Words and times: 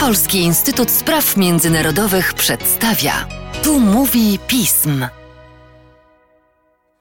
Polski 0.00 0.38
Instytut 0.38 0.90
Spraw 0.90 1.36
Międzynarodowych 1.36 2.34
przedstawia. 2.34 3.28
Tu 3.62 3.80
mówi 3.80 4.38
pism. 4.48 5.06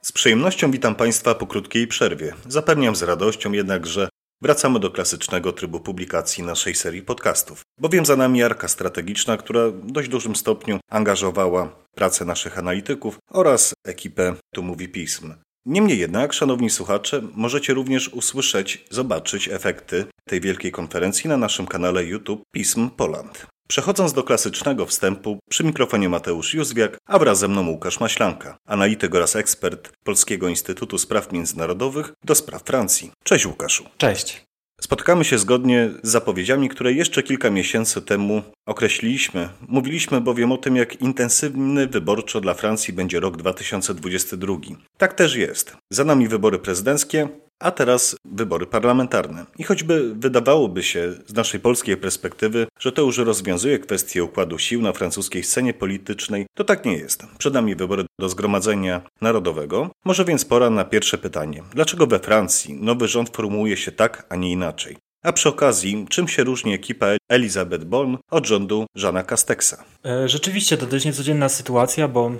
Z 0.01 0.11
przyjemnością 0.11 0.71
witam 0.71 0.95
Państwa 0.95 1.35
po 1.35 1.47
krótkiej 1.47 1.87
przerwie. 1.87 2.33
Zapewniam 2.47 2.95
z 2.95 3.03
radością 3.03 3.51
jednak, 3.51 3.87
że 3.87 4.09
wracamy 4.41 4.79
do 4.79 4.91
klasycznego 4.91 5.53
trybu 5.53 5.79
publikacji 5.79 6.43
naszej 6.43 6.75
serii 6.75 7.01
podcastów, 7.01 7.61
bowiem 7.79 8.05
za 8.05 8.15
nami 8.15 8.43
arka 8.43 8.67
strategiczna, 8.67 9.37
która 9.37 9.67
w 9.67 9.91
dość 9.91 10.09
dużym 10.09 10.35
stopniu 10.35 10.79
angażowała 10.91 11.75
pracę 11.95 12.25
naszych 12.25 12.57
analityków 12.57 13.17
oraz 13.31 13.73
ekipę 13.87 14.35
Tu 14.53 14.63
mówi 14.63 14.89
pism. 14.89 15.33
Niemniej 15.65 15.99
jednak, 15.99 16.33
szanowni 16.33 16.69
słuchacze, 16.69 17.21
możecie 17.35 17.73
również 17.73 18.09
usłyszeć, 18.09 18.85
zobaczyć 18.89 19.47
efekty 19.47 20.05
tej 20.25 20.41
wielkiej 20.41 20.71
konferencji 20.71 21.29
na 21.29 21.37
naszym 21.37 21.67
kanale 21.67 22.05
YouTube 22.05 22.41
Pism 22.53 22.89
Poland. 22.89 23.47
Przechodząc 23.67 24.13
do 24.13 24.23
klasycznego 24.23 24.85
wstępu, 24.85 25.39
przy 25.49 25.63
mikrofonie 25.63 26.09
Mateusz 26.09 26.53
Józwiak, 26.53 26.97
a 27.07 27.19
wraz 27.19 27.39
ze 27.39 27.47
mną 27.47 27.69
Łukasz 27.69 27.99
Maślanka, 27.99 28.57
analityk 28.67 29.15
oraz 29.15 29.35
ekspert 29.35 29.91
Polskiego 30.03 30.47
Instytutu 30.47 30.97
Spraw 30.97 31.31
Międzynarodowych 31.31 32.13
do 32.25 32.35
spraw 32.35 32.63
Francji. 32.63 33.11
Cześć 33.23 33.45
Łukaszu. 33.45 33.85
Cześć. 33.97 34.50
Spotykamy 34.83 35.25
się 35.25 35.37
zgodnie 35.37 35.89
z 36.03 36.11
zapowiedziami, 36.11 36.69
które 36.69 36.93
jeszcze 36.93 37.23
kilka 37.23 37.49
miesięcy 37.49 38.01
temu 38.01 38.41
określiliśmy. 38.65 39.49
Mówiliśmy 39.67 40.21
bowiem 40.21 40.51
o 40.51 40.57
tym, 40.57 40.75
jak 40.75 41.01
intensywny 41.01 41.87
wyborczo 41.87 42.41
dla 42.41 42.53
Francji 42.53 42.93
będzie 42.93 43.19
rok 43.19 43.37
2022. 43.37 44.53
Tak 44.97 45.13
też 45.13 45.35
jest. 45.35 45.77
Za 45.89 46.03
nami 46.03 46.27
wybory 46.27 46.59
prezydenckie, 46.59 47.27
a 47.61 47.71
teraz 47.71 48.15
wybory 48.25 48.65
parlamentarne. 48.65 49.45
I 49.57 49.63
choćby 49.63 50.15
wydawałoby 50.15 50.83
się 50.83 51.13
z 51.27 51.33
naszej 51.33 51.59
polskiej 51.59 51.97
perspektywy, 51.97 52.67
że 52.79 52.91
to 52.91 53.01
już 53.01 53.17
rozwiązuje 53.17 53.79
kwestię 53.79 54.23
układu 54.23 54.59
sił 54.59 54.81
na 54.81 54.93
francuskiej 54.93 55.43
scenie 55.43 55.73
politycznej, 55.73 56.45
to 56.53 56.63
tak 56.63 56.85
nie 56.85 56.97
jest. 56.97 57.23
Przed 57.37 57.53
nami 57.53 57.75
wybory 57.75 58.05
do 58.19 58.29
Zgromadzenia 58.29 59.01
Narodowego. 59.21 59.89
Może 60.05 60.25
więc 60.25 60.45
pora 60.45 60.69
na 60.69 60.85
pierwsze 60.85 61.17
pytanie. 61.17 61.63
Dlaczego 61.73 62.07
we 62.07 62.19
Francji 62.19 62.73
nowy 62.73 63.07
rząd 63.07 63.35
formułuje 63.35 63.77
się 63.77 63.91
tak, 63.91 64.25
a 64.29 64.35
nie 64.35 64.51
inaczej? 64.51 64.97
A 65.23 65.33
przy 65.33 65.49
okazji, 65.49 66.05
czym 66.09 66.27
się 66.27 66.43
różni 66.43 66.73
ekipa 66.73 67.07
Elizabeth 67.29 67.83
Born 67.85 68.17
od 68.31 68.47
rządu 68.47 68.85
Żana 68.95 69.23
Castexa? 69.23 69.75
E, 70.05 70.29
rzeczywiście 70.29 70.77
to 70.77 70.85
dość 70.85 71.05
niecodzienna 71.05 71.49
sytuacja, 71.49 72.07
bo 72.07 72.31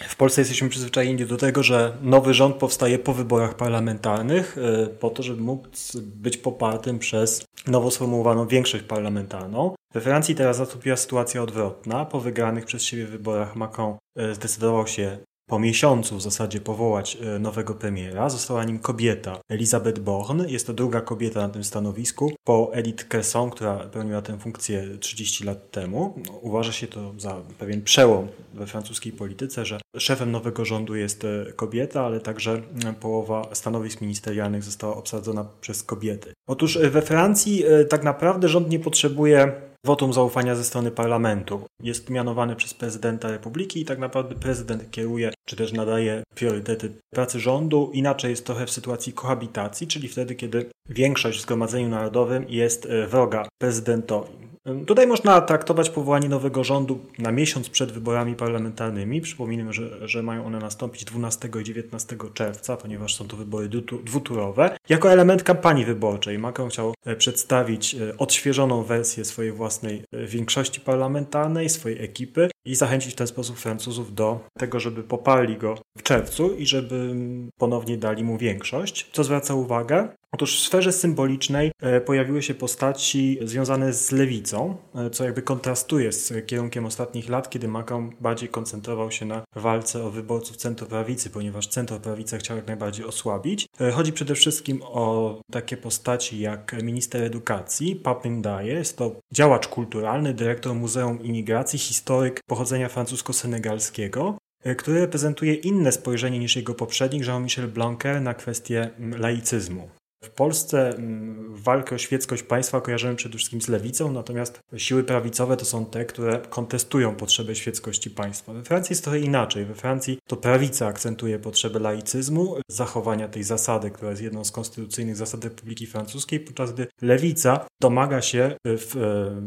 w 0.00 0.16
Polsce 0.16 0.40
jesteśmy 0.40 0.68
przyzwyczajeni 0.68 1.26
do 1.26 1.36
tego, 1.36 1.62
że 1.62 1.96
nowy 2.02 2.34
rząd 2.34 2.56
powstaje 2.56 2.98
po 2.98 3.14
wyborach 3.14 3.54
parlamentarnych, 3.54 4.58
e, 4.58 4.86
po 4.86 5.10
to, 5.10 5.22
żeby 5.22 5.42
móc 5.42 5.96
być 5.96 6.36
popartym 6.36 6.98
przez 6.98 7.44
nowo 7.66 7.90
sformułowaną 7.90 8.46
większość 8.46 8.84
parlamentarną. 8.84 9.74
We 9.94 10.00
Francji 10.00 10.34
teraz 10.34 10.58
nastąpiła 10.58 10.96
sytuacja 10.96 11.42
odwrotna. 11.42 12.04
Po 12.04 12.20
wygranych 12.20 12.64
przez 12.64 12.82
siebie 12.82 13.06
wyborach 13.06 13.56
Macron 13.56 13.96
e, 14.16 14.34
zdecydował 14.34 14.86
się 14.86 15.18
po 15.52 15.58
miesiącu 15.58 16.16
w 16.16 16.22
zasadzie 16.22 16.60
powołać 16.60 17.18
e, 17.20 17.38
nowego 17.38 17.74
premiera. 17.74 18.28
Została 18.28 18.64
nim 18.64 18.78
kobieta, 18.78 19.40
Elisabeth 19.48 20.00
Born. 20.00 20.48
Jest 20.48 20.66
to 20.66 20.72
druga 20.72 21.00
kobieta 21.00 21.40
na 21.40 21.48
tym 21.48 21.64
stanowisku 21.64 22.32
po 22.44 22.70
Edith 22.74 23.08
Cresson, 23.08 23.50
która 23.50 23.76
pełniła 23.76 24.22
tę 24.22 24.38
funkcję 24.38 24.84
30 25.00 25.44
lat 25.44 25.70
temu. 25.70 26.14
No, 26.26 26.32
uważa 26.32 26.72
się 26.72 26.86
to 26.86 27.12
za 27.18 27.36
pewien 27.58 27.82
przełom 27.82 28.28
we 28.54 28.66
francuskiej 28.66 29.12
polityce, 29.12 29.66
że 29.66 29.80
szefem 29.98 30.30
nowego 30.30 30.64
rządu 30.64 30.94
jest 30.94 31.24
e, 31.24 31.52
kobieta, 31.52 32.06
ale 32.06 32.20
także 32.20 32.62
e, 32.84 32.92
połowa 32.92 33.48
stanowisk 33.52 34.00
ministerialnych 34.00 34.62
została 34.62 34.96
obsadzona 34.96 35.46
przez 35.60 35.82
kobiety. 35.82 36.32
Otóż 36.48 36.78
we 36.78 37.02
Francji 37.02 37.64
tak 37.88 38.02
naprawdę 38.02 38.48
rząd 38.48 38.70
nie 38.70 38.78
potrzebuje 38.78 39.52
wotum 39.86 40.12
zaufania 40.12 40.54
ze 40.54 40.64
strony 40.64 40.90
parlamentu. 40.90 41.66
Jest 41.82 42.10
mianowany 42.10 42.56
przez 42.56 42.74
prezydenta 42.74 43.30
republiki 43.30 43.80
i 43.80 43.84
tak 43.84 43.98
naprawdę 43.98 44.34
prezydent 44.34 44.90
kieruje, 44.90 45.32
czy 45.44 45.56
też 45.56 45.72
nadaje 45.72 46.22
priorytety 46.34 46.92
pracy 47.10 47.40
rządu. 47.40 47.90
Inaczej 47.94 48.30
jest 48.30 48.46
trochę 48.46 48.66
w 48.66 48.70
sytuacji 48.70 49.12
kohabitacji, 49.12 49.86
czyli 49.86 50.08
wtedy, 50.08 50.34
kiedy 50.34 50.70
większość 50.88 51.38
w 51.38 51.42
Zgromadzeniu 51.42 51.88
Narodowym 51.88 52.44
jest 52.48 52.86
e, 52.86 53.06
wroga 53.06 53.48
prezydentowi. 53.58 54.41
Tutaj 54.86 55.06
można 55.06 55.40
traktować 55.40 55.90
powołanie 55.90 56.28
nowego 56.28 56.64
rządu 56.64 57.00
na 57.18 57.32
miesiąc 57.32 57.68
przed 57.68 57.92
wyborami 57.92 58.34
parlamentarnymi. 58.34 59.20
Przypominam, 59.20 59.72
że, 59.72 60.08
że 60.08 60.22
mają 60.22 60.46
one 60.46 60.58
nastąpić 60.58 61.04
12 61.04 61.48
i 61.60 61.64
19 61.64 62.16
czerwca, 62.34 62.76
ponieważ 62.76 63.14
są 63.14 63.28
to 63.28 63.36
wybory 63.36 63.68
dwuturowe. 64.04 64.76
Jako 64.88 65.12
element 65.12 65.42
kampanii 65.42 65.84
wyborczej 65.84 66.38
Macron 66.38 66.68
chciał 66.68 66.94
e, 67.04 67.16
przedstawić 67.16 67.94
e, 67.94 68.18
odświeżoną 68.18 68.82
wersję 68.82 69.24
swojej 69.24 69.52
własnej 69.52 70.02
e, 70.12 70.26
większości 70.26 70.80
parlamentarnej, 70.80 71.68
swojej 71.68 72.04
ekipy 72.04 72.50
i 72.64 72.74
zachęcić 72.74 73.12
w 73.12 73.16
ten 73.16 73.26
sposób 73.26 73.58
Francuzów 73.58 74.14
do 74.14 74.40
tego, 74.58 74.80
żeby 74.80 75.02
poparli 75.02 75.56
go 75.56 75.74
w 75.98 76.02
czerwcu 76.02 76.54
i 76.54 76.66
żeby 76.66 76.94
mm, 76.94 77.50
ponownie 77.58 77.96
dali 77.96 78.24
mu 78.24 78.38
większość. 78.38 79.10
Co 79.12 79.24
zwraca 79.24 79.54
uwagę? 79.54 80.08
Otóż 80.34 80.56
w 80.56 80.62
sferze 80.62 80.92
symbolicznej 80.92 81.72
e, 81.80 82.00
pojawiły 82.00 82.42
się 82.42 82.54
postaci 82.54 83.38
związane 83.42 83.92
z 83.92 84.12
lewicą, 84.12 84.76
e, 84.94 85.10
co 85.10 85.24
jakby 85.24 85.42
kontrastuje 85.42 86.12
z 86.12 86.46
kierunkiem 86.46 86.86
ostatnich 86.86 87.28
lat, 87.28 87.50
kiedy 87.50 87.68
Macron 87.68 88.10
bardziej 88.20 88.48
koncentrował 88.48 89.10
się 89.10 89.26
na 89.26 89.42
walce 89.56 90.04
o 90.04 90.10
wyborców 90.10 90.56
centroprawicy, 90.56 91.30
ponieważ 91.30 91.66
centroprawica 91.66 92.38
chciał 92.38 92.56
jak 92.56 92.66
najbardziej 92.66 93.06
osłabić. 93.06 93.66
E, 93.80 93.90
chodzi 93.90 94.12
przede 94.12 94.34
wszystkim 94.34 94.82
o 94.82 95.40
takie 95.50 95.76
postaci 95.76 96.40
jak 96.40 96.82
minister 96.82 97.22
edukacji, 97.22 97.96
Papin 97.96 98.42
Daye, 98.42 98.74
jest 98.74 98.96
to 98.96 99.20
działacz 99.32 99.68
kulturalny, 99.68 100.34
dyrektor 100.34 100.74
Muzeum 100.74 101.22
Imigracji, 101.22 101.78
historyk 101.78 102.40
pochodzenia 102.46 102.88
francusko-senegalskiego, 102.88 104.34
który 104.76 105.00
reprezentuje 105.00 105.54
inne 105.54 105.92
spojrzenie 105.92 106.38
niż 106.38 106.56
jego 106.56 106.74
poprzednik 106.74 107.26
Jean-Michel 107.26 107.68
Blanquer 107.68 108.22
na 108.22 108.34
kwestię 108.34 108.90
mm, 108.98 109.20
laicyzmu. 109.20 109.88
W 110.22 110.30
Polsce 110.30 110.94
mm, 110.94 111.54
walkę 111.54 111.94
o 111.94 111.98
świeckość 111.98 112.42
państwa 112.42 112.80
kojarzymy 112.80 113.16
przede 113.16 113.36
wszystkim 113.38 113.60
z 113.60 113.68
lewicą, 113.68 114.12
natomiast 114.12 114.60
siły 114.76 115.04
prawicowe 115.04 115.56
to 115.56 115.64
są 115.64 115.86
te, 115.86 116.04
które 116.04 116.40
kontestują 116.50 117.16
potrzebę 117.16 117.54
świeckości 117.54 118.10
państwa. 118.10 118.52
We 118.52 118.62
Francji 118.62 118.92
jest 118.92 119.04
trochę 119.04 119.18
inaczej. 119.18 119.64
We 119.64 119.74
Francji 119.74 120.18
to 120.26 120.36
prawica 120.36 120.86
akcentuje 120.86 121.38
potrzebę 121.38 121.78
laicyzmu, 121.78 122.56
zachowania 122.68 123.28
tej 123.28 123.42
zasady, 123.44 123.90
która 123.90 124.10
jest 124.10 124.22
jedną 124.22 124.44
z 124.44 124.50
konstytucyjnych 124.50 125.16
zasad 125.16 125.44
Republiki 125.44 125.86
Francuskiej, 125.86 126.40
podczas 126.40 126.72
gdy 126.72 126.86
lewica 127.02 127.66
domaga 127.82 128.22
się 128.22 128.56
w, 128.64 128.92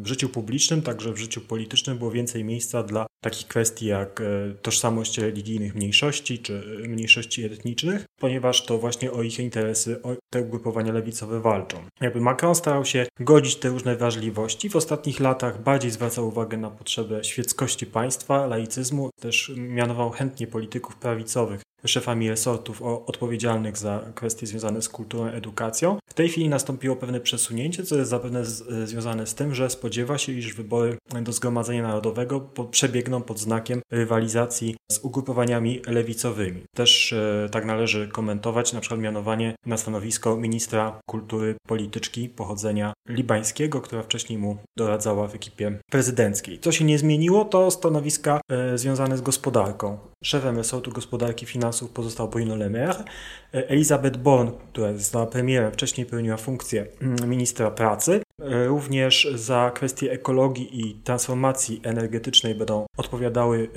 w 0.04 0.08
życiu 0.08 0.30
publicznym, 0.30 0.82
także 0.82 1.14
w 1.14 1.18
życiu 1.18 1.42
politycznym 1.42 1.98
było 1.98 2.12
więcej 2.12 2.44
miejsca 2.44 2.84
dla 2.84 3.06
takich 3.24 3.48
kwestii 3.48 3.86
jak 3.86 4.22
e, 4.22 4.54
tożsamość 4.62 5.18
religijnych 5.18 5.76
mniejszości 5.76 6.40
czy 6.40 6.84
mniejszości 6.88 7.46
etnicznych, 7.46 8.06
ponieważ 8.20 8.66
to 8.66 8.78
właśnie 8.78 9.12
o 9.12 9.24
ich 9.24 9.40
interesy, 9.40 10.02
o 10.02 10.16
te 10.34 10.44
ugrupowania 10.66 10.94
lewicowe 10.94 11.40
walczą. 11.40 11.78
Jakby 12.02 12.22
Macron 12.22 12.56
starał 12.56 12.86
się 12.86 13.06
godzić 13.20 13.56
te 13.56 13.70
różne 13.70 13.96
wrażliwości. 13.96 14.70
W 14.70 14.76
ostatnich 14.76 15.20
latach 15.20 15.62
bardziej 15.64 15.92
zwracał 15.92 16.28
uwagę 16.28 16.58
na 16.58 16.70
potrzebę 16.70 17.24
świeckości 17.24 17.86
państwa, 17.86 18.48
laicyzmu, 18.48 19.10
też 19.22 19.52
mianował 19.58 20.10
chętnie 20.10 20.48
polityków 20.48 20.96
prawicowych 20.96 21.62
szefami 21.86 22.30
resortów 22.30 22.82
odpowiedzialnych 22.82 23.78
za 23.78 24.04
kwestie 24.16 24.48
związane 24.48 24.82
z 24.82 24.90
kulturą, 24.90 25.26
edukacją. 25.26 25.98
W 26.10 26.14
tej 26.14 26.30
chwili 26.30 26.50
nastąpiło 26.50 26.96
pewne 26.96 27.20
przesunięcie, 27.20 27.84
co 27.84 27.96
jest 27.96 28.10
zapewne 28.10 28.46
z, 28.46 28.90
związane 28.90 29.28
z 29.28 29.36
tym, 29.36 29.56
że 29.56 29.70
spodziewa 29.70 30.18
się, 30.18 30.32
iż 30.32 30.54
wybory 30.54 30.98
do 31.22 31.32
Zgromadzenia 31.32 31.84
Narodowego 31.84 32.40
przebiegną 32.72 33.22
pod 33.22 33.40
znakiem 33.40 33.82
rywalizacji 33.92 34.76
z 34.92 35.00
ugrupowaniami 35.00 35.82
lewicowymi. 35.88 36.62
Też 36.76 37.14
e, 37.14 37.50
tak 37.52 37.66
należy 37.66 38.08
komentować 38.08 38.74
na 38.74 38.80
przykład 38.80 39.00
mianowanie 39.00 39.56
na 39.66 39.78
stanowisko 39.78 40.38
ministra 40.38 41.00
kultury 41.06 41.56
polityczki 41.68 42.30
pochodzenia 42.30 42.94
libańskiego, 43.10 43.82
która 43.82 44.04
wcześniej 44.04 44.40
mu 44.40 44.58
doradzała 44.78 45.28
w 45.28 45.36
ekipie 45.36 45.80
prezydenckiej. 45.92 46.60
Co 46.60 46.72
się 46.72 46.86
nie 46.86 47.00
zmieniło, 47.00 47.46
to 47.46 47.72
stanowiska 47.72 48.42
e, 48.52 48.78
związane 48.78 49.18
z 49.18 49.22
gospodarką. 49.22 49.98
Szefem 50.24 50.58
resortu 50.58 50.92
gospodarki 50.92 51.46
i 51.46 51.48
pozostał 51.94 52.30
Bruno 52.30 52.56
Le 52.56 52.70
Maire. 52.70 53.04
Elisabeth 53.52 54.18
Born, 54.18 54.52
która 54.74 54.94
została 54.94 55.26
premierem, 55.26 55.72
wcześniej 55.72 56.06
pełniła 56.06 56.38
funkcję 56.38 56.86
mm, 57.02 57.30
ministra 57.30 57.72
pracy. 57.72 58.22
E, 58.42 58.68
również 58.68 59.28
za 59.36 59.72
kwestie 59.76 60.12
ekologii 60.12 60.80
i 60.80 60.94
transformacji 60.94 61.82
energetycznej 61.84 62.56
będą 62.56 62.86
odpowiadały 62.98 63.70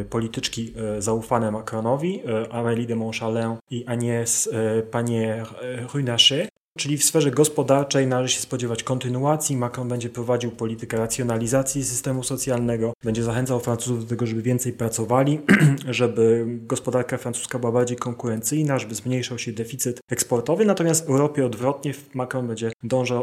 e, 0.00 0.04
polityczki 0.04 0.72
e, 0.76 1.02
zaufane 1.02 1.50
Macronowi, 1.50 2.22
Amélie 2.50 2.86
de 2.86 2.96
Montchalin 2.96 3.56
i 3.70 3.84
Agnès 3.86 4.48
Pannier-Runacher. 4.90 6.48
Czyli 6.76 6.96
w 6.96 7.04
sferze 7.04 7.30
gospodarczej 7.30 8.06
należy 8.06 8.34
się 8.34 8.40
spodziewać 8.40 8.82
kontynuacji. 8.82 9.56
Macron 9.56 9.88
będzie 9.88 10.08
prowadził 10.08 10.50
politykę 10.50 10.96
racjonalizacji 10.96 11.84
systemu 11.84 12.22
socjalnego, 12.22 12.92
będzie 13.04 13.22
zachęcał 13.22 13.60
Francuzów 13.60 14.04
do 14.04 14.08
tego, 14.08 14.26
żeby 14.26 14.42
więcej 14.42 14.72
pracowali, 14.72 15.40
żeby 15.90 16.44
gospodarka 16.46 17.18
francuska 17.18 17.58
była 17.58 17.72
bardziej 17.72 17.96
konkurencyjna, 17.96 18.78
żeby 18.78 18.94
zmniejszał 18.94 19.38
się 19.38 19.52
deficyt 19.52 20.00
eksportowy. 20.10 20.64
Natomiast 20.64 21.08
Europie 21.08 21.46
odwrotnie 21.46 21.94
Macron 22.14 22.46
będzie 22.46 22.72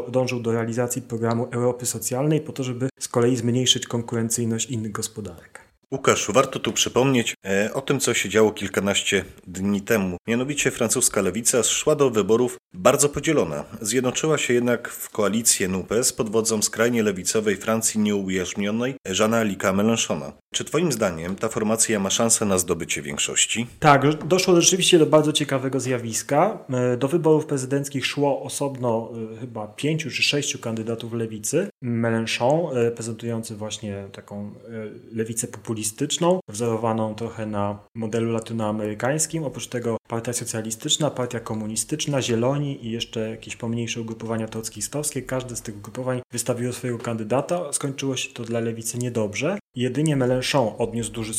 dążył 0.08 0.40
do 0.40 0.52
realizacji 0.52 1.02
programu 1.02 1.48
Europy 1.50 1.86
Socjalnej 1.86 2.40
po 2.40 2.52
to, 2.52 2.64
żeby 2.64 2.88
z 3.00 3.08
kolei 3.08 3.36
zmniejszyć 3.36 3.86
konkurencyjność 3.86 4.70
innych 4.70 4.92
gospodarek. 4.92 5.73
Łukasz, 5.92 6.30
warto 6.32 6.58
tu 6.58 6.72
przypomnieć 6.72 7.34
e, 7.46 7.74
o 7.74 7.80
tym, 7.80 8.00
co 8.00 8.14
się 8.14 8.28
działo 8.28 8.52
kilkanaście 8.52 9.24
dni 9.46 9.82
temu. 9.82 10.16
Mianowicie 10.28 10.70
francuska 10.70 11.22
lewica 11.22 11.62
szła 11.62 11.94
do 11.94 12.10
wyborów 12.10 12.56
bardzo 12.74 13.08
podzielona. 13.08 13.64
Zjednoczyła 13.80 14.38
się 14.38 14.54
jednak 14.54 14.88
w 14.88 15.10
koalicję 15.10 15.68
NUPES 15.68 16.12
pod 16.12 16.30
wodzą 16.30 16.62
skrajnie 16.62 17.02
lewicowej 17.02 17.56
Francji 17.56 18.00
nieujarzmionej 18.00 18.94
Jeana 19.18 19.42
Lika 19.42 19.72
Mélenchona. 19.72 20.32
Czy 20.54 20.64
Twoim 20.64 20.92
zdaniem 20.92 21.36
ta 21.36 21.48
formacja 21.48 22.00
ma 22.00 22.10
szansę 22.10 22.44
na 22.44 22.58
zdobycie 22.58 23.02
większości? 23.02 23.66
Tak, 23.80 24.24
doszło 24.24 24.60
rzeczywiście 24.60 24.98
do 24.98 25.06
bardzo 25.06 25.32
ciekawego 25.32 25.80
zjawiska. 25.80 26.58
E, 26.70 26.96
do 26.96 27.08
wyborów 27.08 27.46
prezydenckich 27.46 28.06
szło 28.06 28.42
osobno 28.42 29.10
e, 29.34 29.40
chyba 29.40 29.66
pięciu 29.66 30.10
czy 30.10 30.22
sześciu 30.22 30.58
kandydatów 30.58 31.12
lewicy. 31.12 31.68
Mélenchon, 31.82 32.74
prezentujący 32.94 33.56
właśnie 33.56 34.08
taką 34.12 34.54
lewicę 35.12 35.48
populistyczną, 35.48 35.83
populistyczną, 35.84 36.40
wzorowaną 36.48 37.14
trochę 37.14 37.46
na 37.46 37.78
modelu 37.94 38.32
latynoamerykańskim. 38.32 39.44
Oprócz 39.44 39.66
tego 39.66 39.96
Partia 40.08 40.32
Socjalistyczna, 40.32 41.10
Partia 41.10 41.40
Komunistyczna, 41.40 42.22
Zieloni 42.22 42.86
i 42.86 42.90
jeszcze 42.90 43.30
jakieś 43.30 43.56
pomniejsze 43.56 44.00
ugrupowania 44.00 44.48
trockistowskie. 44.48 45.22
Każde 45.22 45.56
z 45.56 45.62
tych 45.62 45.76
ugrupowań 45.76 46.22
wystawiło 46.32 46.72
swojego 46.72 46.98
kandydata. 46.98 47.72
Skończyło 47.72 48.16
się 48.16 48.28
to 48.34 48.42
dla 48.42 48.60
lewicy 48.60 48.98
niedobrze. 48.98 49.58
Jedynie 49.76 50.16
Mélenchon 50.16 50.72
odniósł 50.78 51.12
duży, 51.12 51.32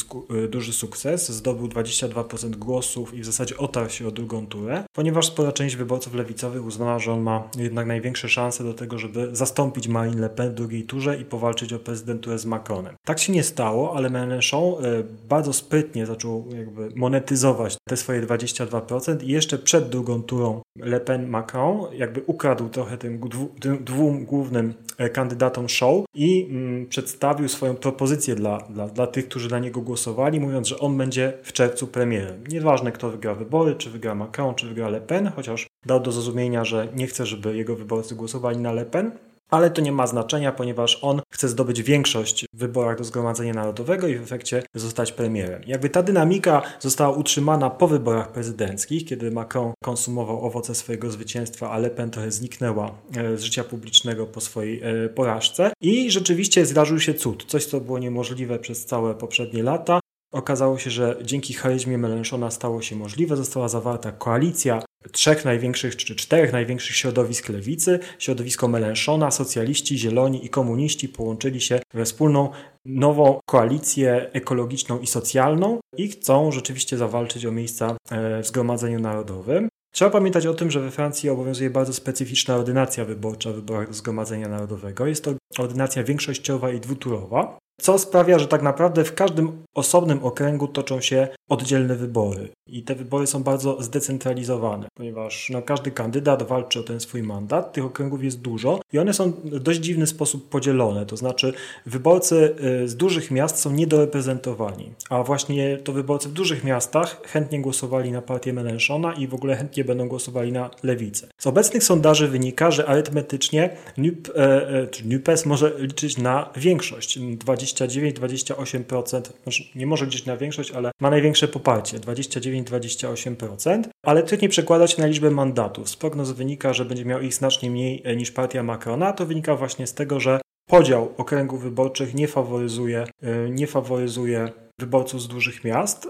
y, 0.45 0.47
duży 0.47 0.74
sukces, 0.74 1.30
zdobył 1.30 1.68
22% 1.68 2.56
głosów 2.56 3.13
i 3.13 3.21
w 3.21 3.25
zasadzie 3.25 3.57
otarł 3.57 3.89
się 3.89 4.07
o 4.07 4.12
drugą 4.12 4.47
turę, 4.47 4.83
ponieważ 4.95 5.25
spora 5.25 5.51
część 5.51 5.75
wyborców 5.75 6.13
lewicowych 6.13 6.65
uznała, 6.65 7.00
że 7.00 7.13
on 7.13 7.21
ma 7.21 7.50
jednak 7.57 7.88
największe 7.88 8.30
szanse 8.30 8.63
do 8.63 8.74
tego, 8.74 8.97
żeby 9.00 9.30
zastąpić 9.31 9.88
Marine 9.88 10.21
Le 10.21 10.30
Pen 10.30 10.51
w 10.51 10.53
drugiej 10.53 10.83
turze 10.83 11.18
i 11.18 11.25
powalczyć 11.25 11.74
o 11.74 11.80
prezydenturę 11.80 12.39
z 12.39 12.45
Macronem. 12.45 12.95
Tak 13.06 13.19
się 13.19 13.33
nie 13.33 13.44
stało, 13.44 13.97
ale 13.97 14.09
Mélenchon 14.09 14.25
y, 14.31 15.04
bardzo 15.30 15.54
sprytnie 15.54 16.06
zaczął 16.06 16.45
jakby 16.57 16.89
monetyzować 16.95 17.77
te 17.89 17.98
swoje 17.98 18.22
22% 18.22 19.24
i 19.24 19.27
jeszcze 19.27 19.57
przed 19.57 19.89
drugą 19.89 20.24
turą 20.24 20.62
Le 20.80 21.00
Pen-Macron 21.00 21.94
jakby 21.94 22.22
ukradł 22.27 22.69
trochę 22.69 22.98
tym, 22.98 23.22
tym 23.60 23.83
dwóm 23.83 24.25
głównym 24.25 24.74
e, 24.98 25.10
kandydatom 25.10 25.69
show 25.69 26.06
i 26.16 26.48
mm, 26.50 26.86
przedstawił 26.86 27.50
swoją 27.50 27.75
propozycję 27.75 28.36
dla, 28.36 28.57
dla, 28.57 28.88
dla 28.88 29.07
tych, 29.07 29.27
którzy 29.27 29.50
na 29.50 29.60
niego 29.60 29.81
głosowali, 29.81 30.39
mówiąc, 30.39 30.68
że 30.68 30.80
on 30.80 30.98
będzie 30.98 31.33
w 31.44 31.54
czerwcu 31.54 31.88
premierem. 31.88 32.44
Nieważne 32.50 32.92
kto 32.92 33.10
wygra 33.10 33.36
wybory, 33.36 33.75
czy 33.75 33.89
wygra 33.89 34.16
Macron, 34.16 34.56
czy 34.56 34.68
wygra 34.68 34.89
Le 34.89 35.01
Pen, 35.01 35.31
chociaż 35.36 35.68
dał 35.86 36.00
do 36.00 36.12
zrozumienia, 36.12 36.66
że 36.66 36.88
nie 36.95 37.07
chce, 37.07 37.25
żeby 37.25 37.57
jego 37.57 37.75
wyborcy 37.75 38.16
głosowali 38.16 38.57
na 38.57 38.71
Le 38.71 38.86
Pen, 38.86 39.12
ale 39.50 39.69
to 39.69 39.81
nie 39.81 39.92
ma 39.92 40.07
znaczenia, 40.07 40.51
ponieważ 40.51 41.00
on 41.01 41.21
chce 41.33 41.50
zdobyć 41.50 41.83
większość 41.83 42.45
w 42.53 42.57
wyborach 42.57 42.97
do 42.97 43.03
Zgromadzenia 43.03 43.53
Narodowego 43.53 44.07
i 44.07 44.15
w 44.15 44.24
efekcie 44.24 44.63
zostać 44.74 45.12
premierem. 45.12 45.62
Jakby 45.68 45.89
ta 45.89 46.03
dynamika 46.03 46.62
została 46.80 47.18
utrzymana 47.18 47.69
po 47.69 47.88
wyborach 47.88 48.31
prezydenckich, 48.31 49.06
kiedy 49.06 49.31
Macron 49.31 49.74
konsumował 49.83 50.45
owoce 50.45 50.75
swojego 50.75 51.12
zwycięstwa, 51.12 51.71
a 51.71 51.77
Le 51.77 51.89
Pen 51.89 52.12
trochę 52.12 52.31
zniknęła 52.31 52.92
e, 53.18 53.38
z 53.38 53.44
życia 53.44 53.63
publicznego 53.63 54.25
po 54.25 54.42
swojej 54.42 54.81
e, 54.83 55.09
porażce. 55.09 55.71
I 55.81 56.12
rzeczywiście 56.12 56.65
zdarzył 56.65 57.00
się 57.00 57.13
cud, 57.13 57.45
coś 57.47 57.65
co 57.65 57.81
było 57.81 58.00
niemożliwe 58.00 58.59
przez 58.59 58.86
całe 58.86 59.15
poprzednie 59.15 59.63
lata. 59.63 60.00
Okazało 60.36 60.78
się, 60.78 60.90
że 60.90 61.18
dzięki 61.22 61.54
charyzmie 61.54 61.98
Melenchona 61.98 62.52
stało 62.52 62.82
się 62.82 62.96
możliwe, 62.96 63.36
została 63.36 63.70
zawarta 63.70 64.12
koalicja 64.12 64.82
trzech 65.12 65.46
największych 65.46 65.96
czy 65.96 66.16
czterech 66.16 66.54
największych 66.54 66.96
środowisk 66.96 67.50
lewicy, 67.50 68.00
środowisko 68.20 68.68
Melenchona, 68.68 69.32
socjaliści, 69.32 69.98
zieloni 69.98 70.46
i 70.46 70.50
komuniści 70.50 71.10
połączyli 71.10 71.62
się 71.62 71.80
we 71.94 72.06
wspólną 72.06 72.50
nową 72.86 73.40
koalicję 73.46 74.30
ekologiczną 74.34 75.00
i 75.00 75.08
socjalną 75.08 75.80
i 75.98 76.08
chcą 76.08 76.52
rzeczywiście 76.52 76.98
zawalczyć 76.98 77.46
o 77.46 77.52
miejsca 77.52 77.98
e, 78.12 78.42
w 78.42 78.48
Zgromadzeniu 78.48 79.00
Narodowym. 79.00 79.70
Trzeba 79.94 80.12
pamiętać 80.12 80.46
o 80.46 80.54
tym, 80.54 80.72
że 80.72 80.80
we 80.80 80.92
Francji 80.92 81.30
obowiązuje 81.30 81.70
bardzo 81.70 81.94
specyficzna 81.94 82.56
ordynacja 82.56 83.06
wyborcza 83.06 83.52
w 83.52 83.56
wyborach 83.56 83.96
Zgromadzenia 83.96 84.48
Narodowego. 84.48 85.08
Jest 85.08 85.24
to 85.24 85.34
ordynacja 85.58 86.04
większościowa 86.04 86.72
i 86.72 86.80
dwuturowa 86.80 87.58
co 87.81 87.98
sprawia, 87.98 88.39
że 88.39 88.48
tak 88.48 88.62
naprawdę 88.62 89.04
w 89.04 89.13
każdym 89.13 89.66
osobnym 89.74 90.24
okręgu 90.24 90.68
toczą 90.68 91.01
się 91.01 91.27
oddzielne 91.50 91.95
wybory. 91.95 92.50
I 92.68 92.83
te 92.83 92.95
wybory 92.95 93.27
są 93.27 93.44
bardzo 93.44 93.83
zdecentralizowane, 93.83 94.88
ponieważ 94.94 95.50
no, 95.50 95.62
każdy 95.62 95.92
kandydat 95.92 96.44
walczy 96.44 96.80
o 96.80 96.83
ten 96.83 97.00
swój 97.00 97.24
mandat, 97.24 97.74
tych 97.74 97.86
okręgów 97.86 98.24
jest 98.24 98.42
dużo 98.42 98.80
i 98.94 99.00
one 99.00 99.13
są 99.13 99.31
w 99.31 99.60
dość 99.60 99.80
dziwny 99.80 100.07
sposób 100.07 100.50
podzielone. 100.50 101.06
To 101.06 101.18
znaczy, 101.18 101.54
wyborcy 101.86 102.56
y, 102.83 102.88
z 102.88 102.95
dużych 102.95 103.31
miast 103.31 103.60
są 103.60 103.72
niedoreprezentowani, 103.72 104.92
a 105.10 105.24
właśnie 105.24 105.78
to 105.78 105.94
wyborcy 105.94 106.30
w 106.30 106.33
dużych 106.33 106.63
miastach 106.63 107.21
chętnie 107.28 107.62
głosowali 107.62 108.12
na 108.12 108.21
partię 108.21 108.54
Mélenchona 108.54 109.13
i 109.13 109.28
w 109.28 109.33
ogóle 109.33 109.56
chętnie 109.56 109.83
będą 109.83 110.07
głosowali 110.07 110.51
na 110.51 110.69
lewicę. 110.83 111.28
Z 111.38 111.48
obecnych 111.48 111.83
sondaży 111.83 112.28
wynika, 112.28 112.71
że 112.71 112.86
arytmetycznie 112.86 113.69
NUP, 113.98 114.30
e, 114.30 114.69
e, 114.69 114.88
NUPES 115.06 115.45
może 115.45 115.74
liczyć 115.78 116.18
na 116.18 116.50
większość 116.56 117.19
20 117.19 117.65
29-28%, 117.74 119.22
znaczy 119.44 119.64
nie 119.76 119.86
może 119.86 120.06
liczyć 120.06 120.26
na 120.26 120.38
większość, 120.38 120.72
ale 120.72 120.92
ma 121.02 121.10
największe 121.10 121.48
poparcie 121.48 122.00
29-28%, 122.00 123.84
ale 124.04 124.24
to 124.24 124.36
nie 124.36 124.50
przekłada 124.50 124.88
się 124.88 125.02
na 125.02 125.08
liczbę 125.08 125.32
mandatów. 125.32 125.90
Z 125.90 125.96
prognoz 125.96 126.32
wynika, 126.32 126.74
że 126.74 126.86
będzie 126.86 127.06
miał 127.06 127.22
ich 127.22 127.34
znacznie 127.34 127.72
mniej 127.72 128.02
e, 128.06 128.16
niż 128.16 128.32
partia 128.32 128.64
Macrona. 128.64 129.14
To 129.14 129.26
wynika 129.26 129.56
właśnie 129.56 129.88
z 129.88 129.94
tego, 129.94 130.20
że 130.20 130.40
podział 130.66 131.14
okręgów 131.18 131.64
wyborczych 131.64 132.14
nie 132.14 132.28
faworyzuje, 132.28 133.08
e, 133.22 133.50
nie 133.50 133.68
faworyzuje 133.68 134.50
wyborców 134.80 135.22
z 135.22 135.28
dużych 135.28 135.64
miast. 135.64 136.06
E, 136.06 136.10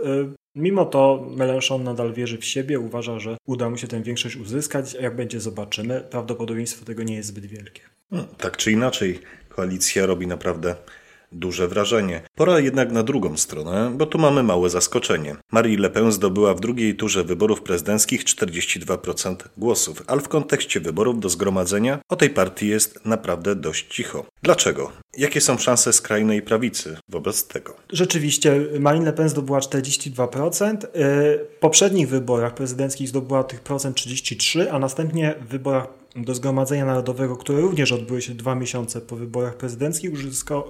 mimo 0.55 0.85
to 0.85 1.27
Mélenchon 1.35 1.83
nadal 1.83 2.13
wierzy 2.13 2.37
w 2.37 2.45
siebie, 2.45 2.79
uważa, 2.79 3.19
że 3.19 3.37
uda 3.47 3.69
mu 3.69 3.77
się 3.77 3.87
tę 3.87 4.01
większość 4.01 4.35
uzyskać. 4.35 4.93
Jak 4.93 5.15
będzie, 5.15 5.39
zobaczymy. 5.39 6.01
Prawdopodobieństwo 6.01 6.85
tego 6.85 7.03
nie 7.03 7.15
jest 7.15 7.29
zbyt 7.29 7.45
wielkie. 7.45 7.81
No, 8.11 8.23
tak 8.37 8.57
czy 8.57 8.71
inaczej, 8.71 9.19
koalicja 9.49 10.05
robi 10.05 10.27
naprawdę 10.27 10.75
duże 11.31 11.67
wrażenie. 11.67 12.21
Pora 12.35 12.59
jednak 12.59 12.91
na 12.91 13.03
drugą 13.03 13.37
stronę, 13.37 13.91
bo 13.95 14.05
tu 14.05 14.17
mamy 14.17 14.43
małe 14.43 14.69
zaskoczenie. 14.69 15.35
Marie 15.51 15.77
Le 15.77 15.89
Pen 15.89 16.11
zdobyła 16.11 16.53
w 16.53 16.59
drugiej 16.59 16.95
turze 16.95 17.23
wyborów 17.23 17.61
prezydenckich 17.61 18.23
42% 18.23 19.35
głosów, 19.57 20.03
ale 20.07 20.21
w 20.21 20.27
kontekście 20.27 20.79
wyborów 20.79 21.19
do 21.19 21.29
zgromadzenia 21.29 21.99
o 22.09 22.15
tej 22.15 22.29
partii 22.29 22.67
jest 22.67 23.05
naprawdę 23.05 23.55
dość 23.55 23.87
cicho. 23.95 24.25
Dlaczego? 24.43 24.91
Jakie 25.17 25.41
są 25.41 25.57
szanse 25.57 25.93
skrajnej 25.93 26.41
prawicy 26.41 26.97
wobec 27.09 27.47
tego? 27.47 27.75
Rzeczywiście, 27.89 28.61
Marine 28.79 29.05
Le 29.05 29.13
Pen 29.13 29.29
zdobyła 29.29 29.59
42%. 29.59 30.77
W 30.93 31.57
poprzednich 31.59 32.09
wyborach 32.09 32.53
prezydenckich 32.53 33.07
zdobyła 33.07 33.43
tych 33.43 33.59
procent 33.59 33.95
33, 33.95 34.71
a 34.71 34.79
następnie 34.79 35.35
w 35.41 35.47
wyborach 35.47 35.87
do 36.15 36.35
Zgromadzenia 36.35 36.85
Narodowego, 36.85 37.37
które 37.37 37.61
również 37.61 37.91
odbyły 37.91 38.21
się 38.21 38.33
dwa 38.33 38.55
miesiące 38.55 39.01
po 39.01 39.15
wyborach 39.15 39.57
prezydenckich, 39.57 40.11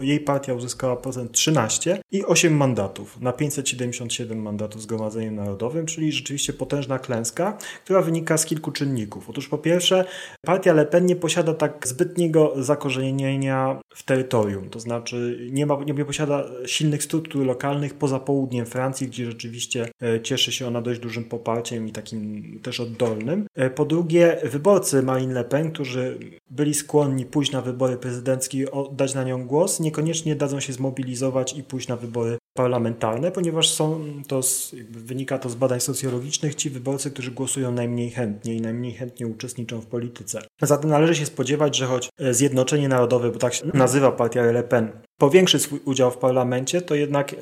jej 0.02 0.20
partia 0.20 0.54
uzyskała 0.54 0.96
procent 0.96 1.32
13 1.32 2.02
i 2.12 2.26
8 2.26 2.58
mandatów 2.58 3.22
na 3.22 3.34
577 3.34 4.42
mandatów 4.42 4.82
w 4.82 4.84
Zgromadzeniem 4.84 5.36
Narodowym, 5.36 5.86
czyli 5.86 6.12
rzeczywiście 6.12 6.54
potężna 6.54 7.00
klęska, 7.00 7.58
która 7.84 8.02
wynika 8.02 8.38
z 8.38 8.46
kilku 8.46 8.72
czynników. 8.72 9.30
Otóż 9.30 9.48
po 9.48 9.58
pierwsze, 9.58 10.06
partia 10.42 10.74
Le 10.74 10.86
Pen 10.86 11.06
nie 11.06 11.16
posiada 11.16 11.54
tak 11.54 11.88
zbytniego 11.88 12.54
zakorzenienia 12.64 13.80
w 13.96 14.04
terytorium, 14.04 14.70
to 14.70 14.80
znaczy 14.80 15.48
nie, 15.52 15.66
ma, 15.66 15.78
nie 15.84 16.06
posiada 16.06 16.46
silnych 16.66 17.04
struktur 17.04 17.46
lokalnych 17.46 17.94
poza 17.94 18.20
południem 18.20 18.66
Francji, 18.66 19.08
gdzie 19.08 19.26
rzeczywiście 19.26 19.88
e, 20.02 20.22
cieszy 20.22 20.52
się 20.52 20.68
ona 20.68 20.82
dość 20.82 21.00
dużym 21.00 21.24
poparciem 21.24 21.88
i 21.88 21.92
takim 21.92 22.44
też 22.64 22.80
oddolnym. 22.80 23.48
E, 23.56 23.70
po 23.70 23.86
drugie, 23.86 24.38
wyborcy 24.44 25.04
Marine 25.04 25.35
Le 25.36 25.44
Pen, 25.44 25.72
którzy 25.72 26.20
byli 26.50 26.74
skłonni 26.74 27.26
pójść 27.26 27.52
na 27.52 27.62
wybory 27.62 27.98
prezydenckie 27.98 28.72
oddać 28.72 29.14
na 29.14 29.24
nią 29.24 29.48
głos, 29.48 29.80
niekoniecznie 29.80 30.36
dadzą 30.36 30.60
się 30.60 30.74
zmobilizować 30.74 31.58
i 31.58 31.64
pójść 31.64 31.88
na 31.88 31.96
wybory 31.96 32.38
parlamentarne, 32.54 33.32
ponieważ 33.32 33.70
są 33.70 34.06
to, 34.28 34.42
wynika 34.90 35.38
to 35.38 35.50
z 35.50 35.56
badań 35.56 35.80
socjologicznych, 35.80 36.56
ci 36.56 36.70
wyborcy, 36.70 37.12
którzy 37.12 37.32
głosują 37.32 37.72
najmniej 37.72 38.10
chętnie 38.12 38.56
i 38.56 38.62
najmniej 38.62 38.94
chętnie 38.94 39.28
uczestniczą 39.28 39.82
w 39.82 39.86
polityce. 39.86 40.42
Zatem 40.62 40.90
należy 40.90 41.16
się 41.16 41.26
spodziewać, 41.26 41.78
że 41.78 41.86
choć 41.86 42.10
Zjednoczenie 42.32 42.88
Narodowe, 42.88 43.32
bo 43.32 43.40
tak 43.40 43.54
się 43.54 43.66
nazywa 43.74 44.12
partia 44.12 44.42
Le 44.42 44.64
Pen, 44.64 44.92
powiększy 45.18 45.60
swój 45.60 45.80
udział 45.86 46.12
w 46.12 46.18
parlamencie, 46.18 46.82
to 46.82 46.96
jednak 46.96 47.34
e, 47.34 47.38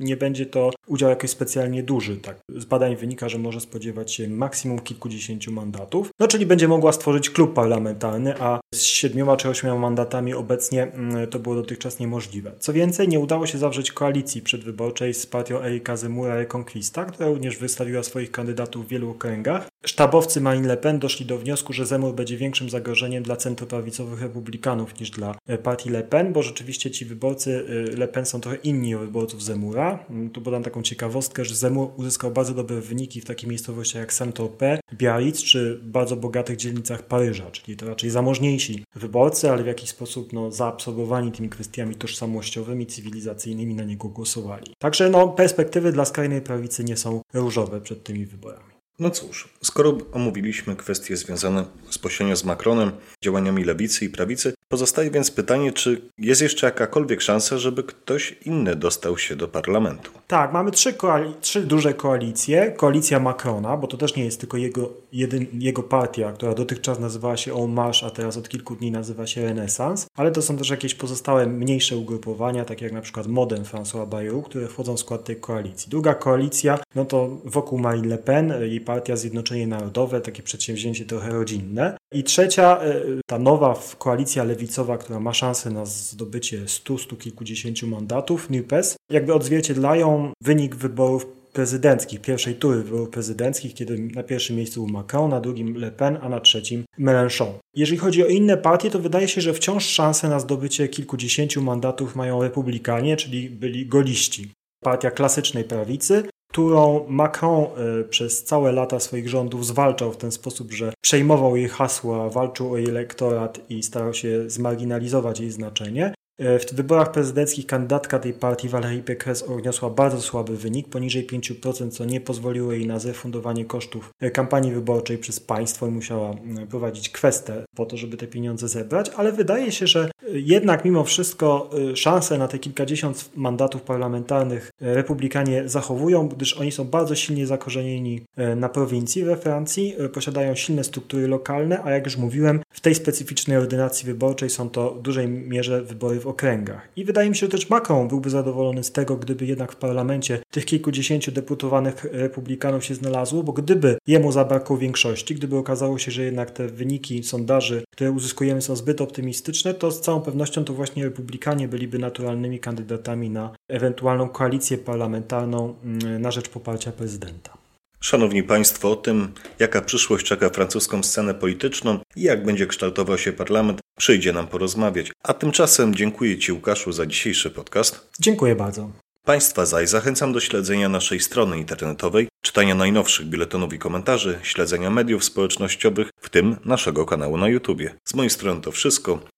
nie 0.00 0.16
będzie 0.16 0.46
to 0.46 0.70
udział 0.86 1.10
jakoś 1.10 1.30
specjalnie 1.30 1.82
duży. 1.82 2.16
Tak. 2.16 2.40
Z 2.48 2.64
badań 2.64 2.96
wynika, 2.96 3.28
że 3.28 3.38
może 3.38 3.60
spodziewać 3.60 4.12
się 4.12 4.28
maksimum 4.28 4.78
kilkudziesięciu 4.78 5.52
mandatów. 5.52 6.10
No 6.20 6.28
czyli 6.28 6.46
będzie 6.46 6.68
mogła 6.68 6.92
stworzyć 6.92 7.30
klub 7.30 7.54
parlamentarny, 7.54 8.40
a 8.40 8.60
z 8.74 8.82
siedmioma 8.82 9.36
czy 9.36 9.48
ośmioma 9.48 9.80
mandatami 9.80 10.34
obecnie 10.34 10.82
mm, 10.82 11.26
to 11.28 11.38
było 11.38 11.54
dotychczas 11.54 11.98
niemożliwe. 11.98 12.52
Co 12.58 12.72
więcej, 12.72 13.08
nie 13.08 13.20
udało 13.20 13.46
się 13.46 13.58
zawrzeć 13.58 13.92
koalicji 13.92 14.42
przedwyborczej 14.42 15.14
z 15.14 15.26
partią 15.26 15.62
Erika 15.62 15.96
Zemura 15.96 16.36
Reconquista, 16.36 17.04
która 17.04 17.28
również 17.28 17.56
wystawiła 17.56 18.02
swoich 18.02 18.30
kandydatów 18.30 18.86
w 18.86 18.88
wielu 18.88 19.10
okręgach. 19.10 19.68
Sztabowcy 19.84 20.40
Marine 20.40 20.68
Le 20.68 20.76
Pen 20.76 20.98
doszli 20.98 21.26
do 21.26 21.38
wniosku, 21.38 21.72
że 21.72 21.86
Zemur 21.86 22.14
będzie 22.14 22.36
większym 22.36 22.70
zagrożeniem 22.70 23.22
dla 23.22 23.36
centroprawicowych 23.36 24.22
republikanów 24.22 25.00
niż 25.00 25.10
dla 25.10 25.34
e, 25.46 25.58
partii 25.58 25.90
Le 25.90 26.02
Pen, 26.02 26.32
bo 26.32 26.42
rzeczywiście 26.42 26.90
ci 26.90 27.09
wyborcy 27.10 27.50
y, 27.50 27.96
Le 27.96 28.08
Pen 28.08 28.26
są 28.26 28.40
trochę 28.40 28.56
inni 28.56 28.94
od 28.94 29.00
wyborców 29.00 29.42
Zemura. 29.42 30.04
Mm, 30.10 30.30
tu 30.30 30.42
podam 30.42 30.62
taką 30.62 30.82
ciekawostkę, 30.82 31.44
że 31.44 31.54
Zemur 31.54 31.90
uzyskał 31.96 32.30
bardzo 32.30 32.54
dobre 32.54 32.80
wyniki 32.80 33.20
w 33.20 33.24
takich 33.24 33.48
miejscowościach 33.48 34.00
jak 34.00 34.12
Saint-Tropez, 34.12 34.78
Biarritz 34.92 35.42
czy 35.42 35.80
bardzo 35.82 36.16
bogatych 36.16 36.56
dzielnicach 36.56 37.02
Paryża, 37.02 37.50
czyli 37.50 37.76
to 37.76 37.86
raczej 37.86 38.10
zamożniejsi 38.10 38.84
wyborcy, 38.94 39.50
ale 39.50 39.62
w 39.62 39.66
jakiś 39.66 39.90
sposób 39.90 40.32
no, 40.32 40.50
zaabsorbowani 40.50 41.32
tymi 41.32 41.48
kwestiami 41.48 41.94
tożsamościowymi, 41.94 42.86
cywilizacyjnymi 42.86 43.74
na 43.74 43.84
niego 43.84 44.08
głosowali. 44.08 44.74
Także 44.78 45.10
no, 45.10 45.28
perspektywy 45.28 45.92
dla 45.92 46.04
skrajnej 46.04 46.40
prawicy 46.40 46.84
nie 46.84 46.96
są 46.96 47.20
różowe 47.34 47.80
przed 47.80 48.04
tymi 48.04 48.26
wyborami. 48.26 48.79
No 49.00 49.10
cóż, 49.10 49.48
skoro 49.62 49.98
omówiliśmy 50.12 50.76
kwestie 50.76 51.16
związane 51.16 51.64
bezpośrednio 51.86 52.36
z 52.36 52.44
Macronem, 52.44 52.92
działaniami 53.24 53.64
lewicy 53.64 54.04
i 54.04 54.08
prawicy, 54.08 54.54
pozostaje 54.68 55.10
więc 55.10 55.30
pytanie, 55.30 55.72
czy 55.72 56.02
jest 56.18 56.42
jeszcze 56.42 56.66
jakakolwiek 56.66 57.22
szansa, 57.22 57.58
żeby 57.58 57.82
ktoś 57.82 58.36
inny 58.44 58.76
dostał 58.76 59.18
się 59.18 59.36
do 59.36 59.48
parlamentu? 59.48 60.10
Tak, 60.26 60.52
mamy 60.52 60.70
trzy, 60.70 60.94
trzy 61.40 61.60
duże 61.60 61.94
koalicje. 61.94 62.72
Koalicja 62.76 63.20
Macrona, 63.20 63.76
bo 63.76 63.86
to 63.86 63.96
też 63.96 64.16
nie 64.16 64.24
jest 64.24 64.40
tylko 64.40 64.56
jego, 64.56 64.90
jedyn, 65.12 65.46
jego 65.52 65.82
partia, 65.82 66.32
która 66.32 66.54
dotychczas 66.54 66.98
nazywała 66.98 67.36
się 67.36 67.54
En 67.54 67.72
Marche, 67.72 68.06
a 68.06 68.10
teraz 68.10 68.36
od 68.36 68.48
kilku 68.48 68.76
dni 68.76 68.90
nazywa 68.90 69.26
się 69.26 69.44
Renaissance, 69.44 70.06
ale 70.14 70.30
to 70.30 70.42
są 70.42 70.56
też 70.56 70.70
jakieś 70.70 70.94
pozostałe 70.94 71.46
mniejsze 71.46 71.96
ugrupowania, 71.96 72.64
takie 72.64 72.84
jak 72.84 72.94
na 72.94 73.00
przykład 73.00 73.26
Modem 73.26 73.64
François 73.64 74.08
Bayrou, 74.08 74.42
które 74.42 74.68
wchodzą 74.68 74.96
w 74.96 75.00
skład 75.00 75.24
tej 75.24 75.36
koalicji. 75.36 75.90
Druga 75.90 76.14
koalicja, 76.14 76.78
no 76.94 77.04
to 77.04 77.28
wokół 77.44 77.78
Marine 77.78 78.08
Le 78.08 78.18
Pen, 78.18 78.52
jej 78.60 78.80
partia 78.90 79.16
Zjednoczenie 79.16 79.66
Narodowe, 79.66 80.20
takie 80.20 80.42
przedsięwzięcie 80.42 81.04
trochę 81.04 81.30
rodzinne. 81.30 81.96
I 82.14 82.24
trzecia, 82.24 82.80
e, 82.82 83.02
ta 83.26 83.38
nowa 83.38 83.80
koalicja 83.98 84.44
lewicowa, 84.44 84.98
która 84.98 85.20
ma 85.20 85.34
szansę 85.34 85.70
na 85.70 85.86
zdobycie 85.86 86.68
stu, 86.68 86.98
stu 86.98 87.16
kilkudziesięciu 87.16 87.86
mandatów, 87.86 88.50
NUPES, 88.50 88.96
jakby 89.10 89.34
odzwierciedlają 89.34 90.32
wynik 90.42 90.76
wyborów 90.76 91.26
prezydenckich, 91.52 92.20
pierwszej 92.20 92.54
tury 92.54 92.82
wyborów 92.82 93.10
prezydenckich, 93.10 93.74
kiedy 93.74 93.98
na 93.98 94.22
pierwszym 94.22 94.56
miejscu 94.56 94.84
był 94.84 94.92
Macron, 94.92 95.30
na 95.30 95.40
drugim 95.40 95.76
Le 95.76 95.90
Pen, 95.90 96.18
a 96.22 96.28
na 96.28 96.40
trzecim 96.40 96.84
Mélenchon. 96.98 97.52
Jeżeli 97.76 97.98
chodzi 97.98 98.24
o 98.24 98.26
inne 98.26 98.56
partie, 98.56 98.90
to 98.90 98.98
wydaje 98.98 99.28
się, 99.28 99.40
że 99.40 99.54
wciąż 99.54 99.84
szanse 99.84 100.28
na 100.28 100.40
zdobycie 100.40 100.88
kilkudziesięciu 100.88 101.62
mandatów 101.62 102.16
mają 102.16 102.42
republikanie, 102.42 103.16
czyli 103.16 103.50
byli 103.50 103.86
goliści. 103.86 104.50
Partia 104.84 105.10
klasycznej 105.10 105.64
prawicy, 105.64 106.22
którą 106.50 107.06
Macron 107.08 107.64
e, 107.64 108.04
przez 108.04 108.44
całe 108.44 108.72
lata 108.72 109.00
swoich 109.00 109.28
rządów 109.28 109.66
zwalczał 109.66 110.12
w 110.12 110.16
ten 110.16 110.32
sposób, 110.32 110.72
że 110.72 110.92
przejmował 111.00 111.56
jej 111.56 111.68
hasła, 111.68 112.28
walczył 112.28 112.72
o 112.72 112.76
jej 112.76 112.88
elektorat 112.88 113.60
i 113.70 113.82
starał 113.82 114.14
się 114.14 114.50
zmarginalizować 114.50 115.40
jej 115.40 115.50
znaczenie. 115.50 116.14
E, 116.40 116.58
w 116.58 116.72
wyborach 116.72 117.12
prezydenckich 117.12 117.66
kandydatka 117.66 118.18
tej 118.18 118.32
partii 118.32 118.68
Valérie 118.68 119.02
Pécresse 119.02 119.46
odniosła 119.46 119.90
bardzo 119.90 120.20
słaby 120.20 120.56
wynik, 120.56 120.88
poniżej 120.88 121.26
5%, 121.26 121.90
co 121.90 122.04
nie 122.04 122.20
pozwoliło 122.20 122.72
jej 122.72 122.86
na 122.86 122.98
zrefundowanie 122.98 123.64
kosztów 123.64 124.10
e, 124.20 124.30
kampanii 124.30 124.72
wyborczej 124.72 125.18
przez 125.18 125.40
państwo 125.40 125.86
i 125.86 125.90
musiała 125.90 126.34
prowadzić 126.70 127.08
kwestę 127.08 127.64
po 127.76 127.86
to, 127.86 127.96
żeby 127.96 128.16
te 128.16 128.26
pieniądze 128.26 128.68
zebrać, 128.68 129.10
ale 129.16 129.32
wydaje 129.32 129.72
się, 129.72 129.86
że 129.86 130.10
jednak 130.32 130.84
mimo 130.84 131.04
wszystko 131.04 131.70
szanse 131.94 132.38
na 132.38 132.48
te 132.48 132.58
kilkadziesiąt 132.58 133.30
mandatów 133.36 133.82
parlamentarnych 133.82 134.70
republikanie 134.80 135.68
zachowują, 135.68 136.28
gdyż 136.28 136.56
oni 136.56 136.72
są 136.72 136.84
bardzo 136.84 137.14
silnie 137.14 137.46
zakorzenieni 137.46 138.22
na 138.56 138.68
prowincji 138.68 139.24
we 139.24 139.36
Francji, 139.36 139.94
posiadają 140.12 140.54
silne 140.54 140.84
struktury 140.84 141.28
lokalne, 141.28 141.82
a 141.84 141.90
jak 141.90 142.04
już 142.04 142.16
mówiłem, 142.16 142.60
w 142.70 142.80
tej 142.80 142.94
specyficznej 142.94 143.56
ordynacji 143.56 144.06
wyborczej 144.06 144.50
są 144.50 144.70
to 144.70 144.94
w 144.94 145.02
dużej 145.02 145.28
mierze 145.28 145.82
wybory 145.82 146.20
w 146.20 146.26
okręgach. 146.30 146.88
I 146.96 147.04
wydaje 147.04 147.30
mi 147.30 147.36
się, 147.36 147.46
że 147.46 147.48
też 147.48 147.70
Macron 147.70 148.08
byłby 148.08 148.30
zadowolony 148.30 148.84
z 148.84 148.92
tego, 148.92 149.16
gdyby 149.16 149.46
jednak 149.46 149.72
w 149.72 149.76
parlamencie 149.76 150.38
tych 150.50 150.64
kilkudziesięciu 150.64 151.32
deputowanych 151.32 152.04
republikanów 152.04 152.84
się 152.84 152.94
znalazło, 152.94 153.42
bo 153.42 153.52
gdyby 153.52 153.98
jemu 154.06 154.32
zabrakło 154.32 154.78
większości, 154.78 155.34
gdyby 155.34 155.56
okazało 155.56 155.98
się, 155.98 156.10
że 156.10 156.22
jednak 156.22 156.50
te 156.50 156.68
wyniki 156.68 157.22
sondaży, 157.22 157.82
które 157.90 158.10
uzyskujemy 158.10 158.62
są 158.62 158.76
zbyt 158.76 159.00
optymistyczne, 159.00 159.74
to 159.74 159.90
z 159.90 160.00
całą 160.00 160.20
pewnością 160.20 160.64
to 160.64 160.74
właśnie 160.74 161.04
republikanie 161.04 161.68
byliby 161.68 161.98
naturalnymi 161.98 162.58
kandydatami 162.58 163.30
na 163.30 163.52
ewentualną 163.68 164.28
koalicję 164.28 164.78
parlamentarną 164.78 165.74
mm, 165.84 166.22
na 166.22 166.30
rzecz 166.30 166.48
poparcia 166.48 166.92
prezydenta. 166.92 167.59
Szanowni 168.02 168.42
Państwo, 168.42 168.90
o 168.90 168.96
tym, 168.96 169.32
jaka 169.58 169.80
przyszłość 169.80 170.26
czeka 170.26 170.50
francuską 170.50 171.02
scenę 171.02 171.34
polityczną 171.34 171.98
i 172.16 172.22
jak 172.22 172.44
będzie 172.44 172.66
kształtował 172.66 173.18
się 173.18 173.32
parlament, 173.32 173.80
przyjdzie 173.98 174.32
nam 174.32 174.46
porozmawiać. 174.46 175.12
A 175.22 175.34
tymczasem 175.34 175.94
dziękuję 175.94 176.38
Ci, 176.38 176.52
Łukaszu, 176.52 176.92
za 176.92 177.06
dzisiejszy 177.06 177.50
podcast. 177.50 178.10
Dziękuję 178.20 178.54
bardzo. 178.54 178.90
Państwa 179.24 179.66
zaś 179.66 179.88
zachęcam 179.88 180.32
do 180.32 180.40
śledzenia 180.40 180.88
naszej 180.88 181.20
strony 181.20 181.58
internetowej, 181.58 182.28
czytania 182.42 182.74
najnowszych 182.74 183.26
biuletynów 183.26 183.72
i 183.72 183.78
komentarzy, 183.78 184.38
śledzenia 184.42 184.90
mediów 184.90 185.24
społecznościowych, 185.24 186.10
w 186.20 186.28
tym 186.28 186.56
naszego 186.64 187.06
kanału 187.06 187.36
na 187.36 187.48
YouTube. 187.48 187.80
Z 188.04 188.14
mojej 188.14 188.30
strony 188.30 188.60
to 188.60 188.72
wszystko. 188.72 189.20